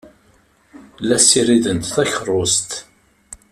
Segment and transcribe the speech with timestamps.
[1.07, 2.69] La ssirident takeṛṛust.